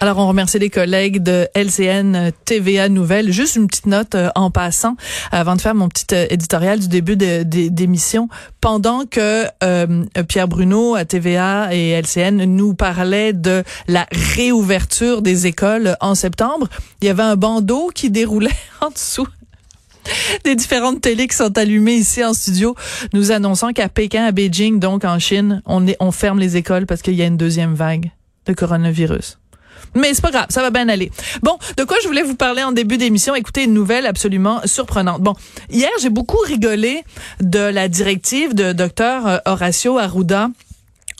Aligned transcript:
Alors, 0.00 0.18
on 0.18 0.26
remercie 0.26 0.58
les 0.58 0.70
collègues 0.70 1.22
de 1.22 1.46
LCN 1.54 2.32
TVA 2.44 2.88
Nouvelles. 2.88 3.30
Juste 3.30 3.54
une 3.54 3.68
petite 3.68 3.86
note 3.86 4.16
euh, 4.16 4.28
en 4.34 4.50
passant, 4.50 4.96
avant 5.30 5.54
de 5.54 5.60
faire 5.60 5.76
mon 5.76 5.88
petit 5.88 6.12
euh, 6.12 6.26
éditorial 6.30 6.80
du 6.80 6.88
début 6.88 7.14
d'émission. 7.16 8.28
Pendant 8.60 9.04
que 9.06 9.44
euh, 9.62 10.04
Pierre 10.26 10.48
Bruno 10.48 10.96
à 10.96 11.04
TVA 11.04 11.72
et 11.72 11.90
LCN 11.90 12.42
nous 12.42 12.74
parlait 12.74 13.32
de 13.32 13.62
la 13.86 14.08
réouverture 14.10 15.22
des 15.22 15.46
écoles 15.46 15.96
en 16.00 16.16
septembre, 16.16 16.66
il 17.00 17.06
y 17.06 17.08
avait 17.08 17.22
un 17.22 17.36
bandeau 17.36 17.92
qui 17.94 18.10
déroulait 18.10 18.50
en 18.80 18.90
dessous 18.90 19.28
des 20.42 20.56
différentes 20.56 21.02
télés 21.02 21.28
qui 21.28 21.36
sont 21.36 21.56
allumées 21.56 21.94
ici 21.94 22.24
en 22.24 22.32
studio, 22.32 22.74
nous 23.12 23.30
annonçant 23.30 23.72
qu'à 23.72 23.88
Pékin, 23.88 24.24
à 24.24 24.32
Beijing, 24.32 24.80
donc 24.80 25.04
en 25.04 25.20
Chine, 25.20 25.62
on 25.66 26.10
ferme 26.10 26.40
les 26.40 26.56
écoles 26.56 26.86
parce 26.86 27.02
qu'il 27.02 27.14
y 27.14 27.22
a 27.22 27.26
une 27.26 27.36
deuxième 27.36 27.74
vague 27.74 28.10
de 28.48 28.54
coronavirus. 28.54 29.38
Mais 29.94 30.12
c'est 30.12 30.22
pas 30.22 30.30
grave, 30.30 30.46
ça 30.48 30.60
va 30.60 30.70
bien 30.70 30.88
aller. 30.88 31.10
Bon, 31.42 31.56
de 31.76 31.84
quoi 31.84 31.96
je 32.02 32.08
voulais 32.08 32.22
vous 32.22 32.34
parler 32.34 32.62
en 32.62 32.72
début 32.72 32.98
d'émission? 32.98 33.34
Écoutez, 33.34 33.64
une 33.64 33.72
nouvelle 33.72 34.06
absolument 34.06 34.60
surprenante. 34.64 35.22
Bon, 35.22 35.34
hier, 35.70 35.90
j'ai 36.00 36.10
beaucoup 36.10 36.38
rigolé 36.44 37.04
de 37.40 37.60
la 37.60 37.88
directive 37.88 38.54
de 38.54 38.72
Dr 38.72 39.40
Horacio 39.46 39.98
Arruda 39.98 40.50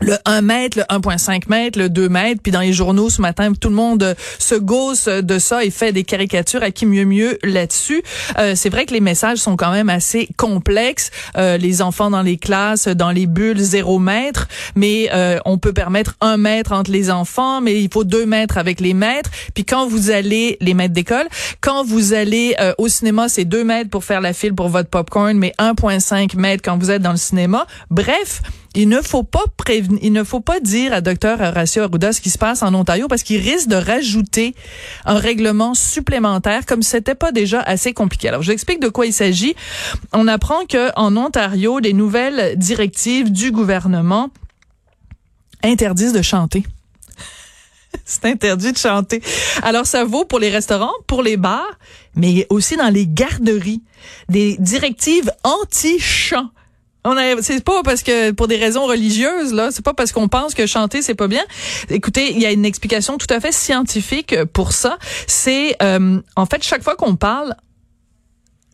le 0.00 0.16
1 0.24 0.42
mètre, 0.42 0.78
le 0.78 0.84
1,5 0.84 1.42
mètre, 1.48 1.78
le 1.78 1.88
2 1.88 2.08
mètres, 2.08 2.40
puis 2.42 2.50
dans 2.50 2.60
les 2.60 2.72
journaux 2.72 3.10
ce 3.10 3.22
matin, 3.22 3.52
tout 3.52 3.68
le 3.68 3.76
monde 3.76 4.16
se 4.40 4.56
gausse 4.56 5.06
de 5.06 5.38
ça 5.38 5.64
et 5.64 5.70
fait 5.70 5.92
des 5.92 6.02
caricatures 6.02 6.64
à 6.64 6.72
qui 6.72 6.84
mieux 6.84 7.04
mieux 7.04 7.38
là-dessus. 7.44 8.02
Euh, 8.38 8.54
c'est 8.56 8.70
vrai 8.70 8.86
que 8.86 8.92
les 8.92 9.00
messages 9.00 9.38
sont 9.38 9.56
quand 9.56 9.70
même 9.70 9.88
assez 9.88 10.28
complexes. 10.36 11.10
Euh, 11.36 11.58
les 11.58 11.80
enfants 11.80 12.10
dans 12.10 12.22
les 12.22 12.38
classes, 12.38 12.88
dans 12.88 13.12
les 13.12 13.26
bulles, 13.26 13.58
0 13.58 14.00
mètre, 14.00 14.48
mais 14.74 15.10
euh, 15.14 15.38
on 15.44 15.58
peut 15.58 15.72
permettre 15.72 16.16
un 16.20 16.38
mètre 16.38 16.72
entre 16.72 16.90
les 16.90 17.10
enfants, 17.10 17.60
mais 17.60 17.80
il 17.80 17.88
faut 17.92 18.04
2 18.04 18.26
mètres 18.26 18.58
avec 18.58 18.80
les 18.80 18.94
maîtres. 18.94 19.30
Puis 19.54 19.64
quand 19.64 19.86
vous 19.86 20.10
allez, 20.10 20.56
les 20.60 20.74
maîtres 20.74 20.94
d'école, 20.94 21.28
quand 21.60 21.84
vous 21.84 22.14
allez 22.14 22.56
au 22.78 22.88
cinéma, 22.88 23.28
c'est 23.28 23.44
2 23.44 23.62
mètres 23.62 23.90
pour 23.90 24.04
faire 24.04 24.20
la 24.20 24.32
file 24.32 24.54
pour 24.54 24.68
votre 24.68 24.88
popcorn, 24.88 25.36
mais 25.38 25.54
1,5 25.58 26.36
mètres 26.36 26.62
quand 26.64 26.78
vous 26.78 26.90
êtes 26.90 27.02
dans 27.02 27.12
le 27.12 27.16
cinéma. 27.16 27.66
Bref, 27.90 28.42
il 28.74 28.88
ne 28.88 29.00
faut 29.00 29.22
pas 29.22 29.44
il 30.02 30.12
ne 30.12 30.24
faut 30.24 30.40
pas 30.40 30.60
dire 30.60 30.92
à 30.92 31.00
Dr 31.00 31.40
Horacio 31.40 31.82
Arruda 31.82 32.12
ce 32.12 32.20
qui 32.20 32.30
se 32.30 32.38
passe 32.38 32.62
en 32.62 32.74
Ontario 32.74 33.08
parce 33.08 33.22
qu'il 33.22 33.40
risque 33.40 33.68
de 33.68 33.76
rajouter 33.76 34.54
un 35.04 35.18
règlement 35.18 35.74
supplémentaire 35.74 36.66
comme 36.66 36.82
c'était 36.82 37.14
pas 37.14 37.32
déjà 37.32 37.60
assez 37.60 37.92
compliqué. 37.92 38.28
Alors, 38.28 38.42
je 38.42 38.52
explique 38.52 38.80
de 38.80 38.88
quoi 38.88 39.06
il 39.06 39.12
s'agit. 39.12 39.54
On 40.12 40.28
apprend 40.28 40.66
que 40.66 40.90
Ontario, 40.96 41.78
les 41.78 41.92
nouvelles 41.92 42.58
directives 42.58 43.30
du 43.32 43.52
gouvernement 43.52 44.30
interdisent 45.62 46.12
de 46.12 46.22
chanter. 46.22 46.64
C'est 48.04 48.24
interdit 48.26 48.72
de 48.72 48.78
chanter. 48.78 49.22
Alors, 49.62 49.86
ça 49.86 50.04
vaut 50.04 50.24
pour 50.24 50.38
les 50.38 50.50
restaurants, 50.50 50.92
pour 51.06 51.22
les 51.22 51.36
bars, 51.36 51.78
mais 52.14 52.46
aussi 52.50 52.76
dans 52.76 52.92
les 52.92 53.06
garderies. 53.06 53.82
Des 54.28 54.56
directives 54.58 55.30
anti-chant. 55.44 56.50
On 57.06 57.16
c'est 57.42 57.62
pas 57.62 57.82
parce 57.82 58.02
que 58.02 58.30
pour 58.30 58.48
des 58.48 58.56
raisons 58.56 58.86
religieuses 58.86 59.52
là, 59.52 59.68
c'est 59.70 59.84
pas 59.84 59.92
parce 59.92 60.12
qu'on 60.12 60.28
pense 60.28 60.54
que 60.54 60.66
chanter 60.66 61.02
c'est 61.02 61.14
pas 61.14 61.28
bien. 61.28 61.44
Écoutez, 61.90 62.32
il 62.32 62.38
y 62.40 62.46
a 62.46 62.50
une 62.50 62.64
explication 62.64 63.18
tout 63.18 63.26
à 63.28 63.40
fait 63.40 63.52
scientifique 63.52 64.34
pour 64.52 64.72
ça. 64.72 64.98
C'est 65.26 65.76
euh, 65.82 66.20
en 66.36 66.46
fait 66.46 66.62
chaque 66.62 66.82
fois 66.82 66.96
qu'on 66.96 67.16
parle 67.16 67.54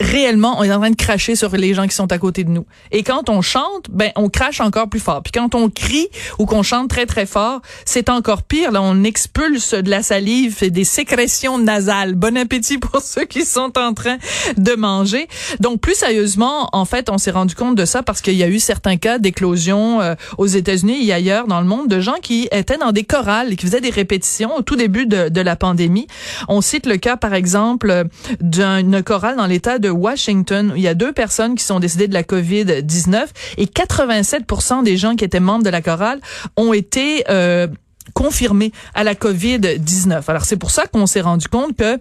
réellement, 0.00 0.56
on 0.58 0.64
est 0.64 0.72
en 0.72 0.80
train 0.80 0.90
de 0.90 0.96
cracher 0.96 1.36
sur 1.36 1.54
les 1.56 1.74
gens 1.74 1.86
qui 1.86 1.94
sont 1.94 2.10
à 2.10 2.18
côté 2.18 2.44
de 2.44 2.50
nous. 2.50 2.66
Et 2.90 3.02
quand 3.02 3.28
on 3.28 3.42
chante, 3.42 3.86
ben 3.90 4.10
on 4.16 4.28
crache 4.28 4.60
encore 4.60 4.88
plus 4.88 5.00
fort. 5.00 5.22
Puis 5.22 5.32
quand 5.32 5.54
on 5.54 5.68
crie 5.68 6.08
ou 6.38 6.46
qu'on 6.46 6.62
chante 6.62 6.88
très 6.88 7.06
très 7.06 7.26
fort, 7.26 7.60
c'est 7.84 8.08
encore 8.08 8.42
pire. 8.42 8.72
Là, 8.72 8.80
on 8.82 9.04
expulse 9.04 9.74
de 9.74 9.90
la 9.90 10.02
salive 10.02 10.58
et 10.62 10.70
des 10.70 10.84
sécrétions 10.84 11.58
nasales. 11.58 12.14
Bon 12.14 12.36
appétit 12.36 12.78
pour 12.78 13.02
ceux 13.02 13.24
qui 13.24 13.44
sont 13.44 13.72
en 13.76 13.92
train 13.92 14.16
de 14.56 14.72
manger. 14.74 15.28
Donc 15.60 15.80
plus 15.80 15.94
sérieusement, 15.94 16.70
en 16.72 16.84
fait, 16.86 17.10
on 17.10 17.18
s'est 17.18 17.30
rendu 17.30 17.54
compte 17.54 17.76
de 17.76 17.84
ça 17.84 18.02
parce 18.02 18.22
qu'il 18.22 18.34
y 18.34 18.42
a 18.42 18.48
eu 18.48 18.58
certains 18.58 18.96
cas 18.96 19.18
d'éclosion 19.18 20.00
euh, 20.00 20.14
aux 20.38 20.46
États-Unis 20.46 21.06
et 21.06 21.12
ailleurs 21.12 21.46
dans 21.46 21.60
le 21.60 21.66
monde 21.66 21.88
de 21.88 22.00
gens 22.00 22.16
qui 22.22 22.48
étaient 22.52 22.78
dans 22.78 22.92
des 22.92 23.04
chorales 23.04 23.52
et 23.52 23.56
qui 23.56 23.66
faisaient 23.66 23.80
des 23.80 23.90
répétitions 23.90 24.56
au 24.56 24.62
tout 24.62 24.76
début 24.76 25.06
de, 25.06 25.28
de 25.28 25.40
la 25.40 25.56
pandémie. 25.56 26.06
On 26.48 26.62
cite 26.62 26.86
le 26.86 26.96
cas 26.96 27.16
par 27.16 27.34
exemple 27.34 28.04
d'une 28.40 29.02
chorale 29.02 29.36
dans 29.36 29.46
l'État 29.46 29.78
de 29.78 29.89
Washington, 29.90 30.72
il 30.76 30.82
y 30.82 30.88
a 30.88 30.94
deux 30.94 31.12
personnes 31.12 31.54
qui 31.54 31.64
sont 31.64 31.80
décédées 31.80 32.08
de 32.08 32.14
la 32.14 32.22
COVID-19 32.22 33.26
et 33.58 33.66
87% 33.66 34.82
des 34.82 34.96
gens 34.96 35.16
qui 35.16 35.24
étaient 35.24 35.40
membres 35.40 35.64
de 35.64 35.70
la 35.70 35.82
chorale 35.82 36.20
ont 36.56 36.72
été 36.72 37.24
euh, 37.28 37.66
confirmés 38.14 38.72
à 38.94 39.04
la 39.04 39.14
COVID-19. 39.14 40.22
Alors 40.28 40.44
c'est 40.44 40.56
pour 40.56 40.70
ça 40.70 40.86
qu'on 40.86 41.06
s'est 41.06 41.20
rendu 41.20 41.48
compte 41.48 41.76
que 41.76 41.98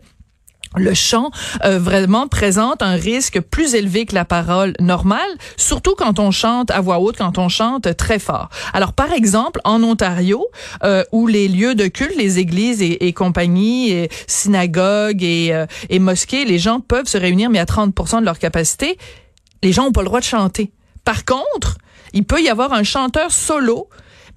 le 0.75 0.93
chant 0.93 1.31
euh, 1.65 1.79
vraiment 1.79 2.27
présente 2.27 2.81
un 2.83 2.95
risque 2.95 3.39
plus 3.39 3.73
élevé 3.73 4.05
que 4.05 4.13
la 4.13 4.25
parole 4.25 4.73
normale, 4.79 5.29
surtout 5.57 5.95
quand 5.95 6.19
on 6.19 6.31
chante 6.31 6.71
à 6.71 6.79
voix 6.81 6.99
haute, 6.99 7.17
quand 7.17 7.37
on 7.37 7.49
chante 7.49 7.95
très 7.97 8.19
fort. 8.19 8.49
Alors, 8.73 8.93
par 8.93 9.11
exemple, 9.11 9.61
en 9.63 9.81
Ontario, 9.83 10.45
euh, 10.83 11.03
où 11.11 11.27
les 11.27 11.47
lieux 11.47 11.75
de 11.75 11.87
culte, 11.87 12.15
les 12.15 12.39
églises 12.39 12.81
et, 12.81 13.13
compagnies, 13.13 13.91
et 13.91 14.09
synagogues 14.27 15.23
et, 15.23 15.53
euh, 15.53 15.65
et 15.89 15.99
mosquées, 15.99 16.45
les 16.45 16.59
gens 16.59 16.79
peuvent 16.79 17.07
se 17.07 17.17
réunir, 17.17 17.49
mais 17.49 17.59
à 17.59 17.65
30 17.65 18.19
de 18.19 18.25
leur 18.25 18.39
capacité, 18.39 18.97
les 19.63 19.71
gens 19.71 19.85
n'ont 19.85 19.91
pas 19.91 20.01
le 20.01 20.07
droit 20.07 20.19
de 20.19 20.25
chanter. 20.25 20.71
Par 21.03 21.25
contre, 21.25 21.77
il 22.13 22.23
peut 22.25 22.41
y 22.41 22.49
avoir 22.49 22.73
un 22.73 22.83
chanteur 22.83 23.31
solo 23.31 23.87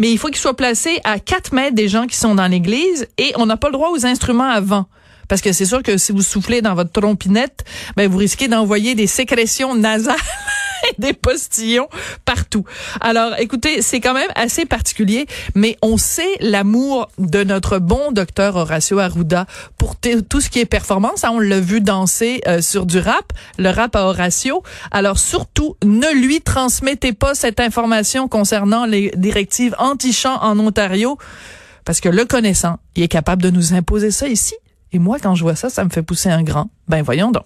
mais 0.00 0.10
il 0.10 0.18
faut 0.18 0.28
qu'il 0.28 0.38
soit 0.38 0.56
placé 0.56 0.98
à 1.04 1.20
4 1.20 1.52
mètres 1.52 1.76
des 1.76 1.86
gens 1.86 2.06
qui 2.06 2.16
sont 2.16 2.34
dans 2.34 2.48
l'église 2.48 3.06
et 3.18 3.32
on 3.36 3.46
n'a 3.46 3.56
pas 3.56 3.68
le 3.68 3.74
droit 3.74 3.90
aux 3.90 4.04
instruments 4.04 4.48
avant. 4.48 4.86
Parce 5.28 5.40
que 5.40 5.52
c'est 5.52 5.66
sûr 5.66 5.82
que 5.82 5.96
si 5.96 6.12
vous 6.12 6.22
soufflez 6.22 6.62
dans 6.62 6.74
votre 6.74 6.92
trompinette, 6.92 7.64
ben 7.96 8.10
vous 8.10 8.18
risquez 8.18 8.48
d'envoyer 8.48 8.94
des 8.94 9.06
sécrétions 9.06 9.74
nasales 9.74 10.16
et 10.90 11.00
des 11.00 11.12
postillons 11.12 11.88
partout. 12.24 12.64
Alors, 13.00 13.34
écoutez, 13.38 13.82
c'est 13.82 14.00
quand 14.00 14.14
même 14.14 14.30
assez 14.34 14.64
particulier, 14.64 15.26
mais 15.54 15.76
on 15.82 15.96
sait 15.96 16.36
l'amour 16.40 17.10
de 17.18 17.44
notre 17.44 17.78
bon 17.78 18.12
docteur 18.12 18.56
Horacio 18.56 18.98
Arruda 18.98 19.46
pour 19.78 19.96
tout 19.96 20.40
ce 20.40 20.50
qui 20.50 20.58
est 20.58 20.66
performance. 20.66 21.24
Hein, 21.24 21.30
on 21.32 21.38
l'a 21.38 21.60
vu 21.60 21.80
danser 21.80 22.40
euh, 22.46 22.60
sur 22.60 22.86
du 22.86 22.98
rap, 22.98 23.32
le 23.58 23.70
rap 23.70 23.96
à 23.96 24.04
Horacio. 24.04 24.62
Alors, 24.90 25.18
surtout, 25.18 25.76
ne 25.84 26.12
lui 26.14 26.40
transmettez 26.40 27.12
pas 27.12 27.34
cette 27.34 27.60
information 27.60 28.28
concernant 28.28 28.86
les 28.86 29.12
directives 29.16 29.74
anti-chant 29.78 30.42
en 30.42 30.58
Ontario, 30.58 31.18
parce 31.84 32.00
que 32.00 32.08
le 32.08 32.24
connaissant, 32.24 32.78
il 32.96 33.02
est 33.02 33.08
capable 33.08 33.42
de 33.42 33.50
nous 33.50 33.74
imposer 33.74 34.10
ça 34.10 34.28
ici. 34.28 34.54
Et 34.92 34.98
moi, 34.98 35.18
quand 35.18 35.34
je 35.34 35.42
vois 35.42 35.54
ça, 35.56 35.70
ça 35.70 35.84
me 35.84 35.90
fait 35.90 36.02
pousser 36.02 36.30
un 36.30 36.42
grand. 36.42 36.68
Ben 36.88 37.02
voyons 37.02 37.30
donc. 37.30 37.44